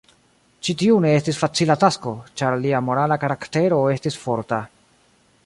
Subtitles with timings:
[0.67, 4.61] Ĉi tiu ne estis facila tasko, ĉar lia morala karaktero estis forta.